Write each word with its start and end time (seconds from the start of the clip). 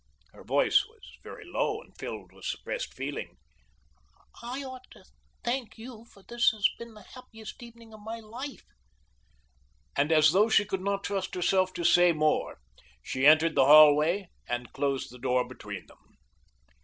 Her 0.33 0.43
voice 0.43 0.83
was 0.87 1.03
very 1.21 1.43
low 1.45 1.79
and 1.79 1.95
filled 1.95 2.31
with 2.33 2.45
suppressed 2.45 2.91
feeling. 2.91 3.37
"I 4.41 4.63
ought 4.63 4.89
to 4.93 5.05
thank 5.43 5.77
you, 5.77 6.05
for 6.05 6.23
this 6.23 6.49
has 6.49 6.67
been 6.79 6.95
the 6.95 7.03
happiest 7.13 7.61
evening 7.61 7.93
of 7.93 7.99
my 7.99 8.19
life," 8.19 8.65
and 9.95 10.11
as 10.11 10.31
though 10.31 10.49
she 10.49 10.65
could 10.65 10.81
not 10.81 11.03
trust 11.03 11.35
herself 11.35 11.71
to 11.73 11.83
say 11.83 12.13
more, 12.13 12.57
she 13.03 13.27
entered 13.27 13.53
the 13.53 13.65
hallway 13.65 14.31
and 14.49 14.73
closed 14.73 15.11
the 15.11 15.19
door 15.19 15.47
between 15.47 15.85
them. 15.85 15.99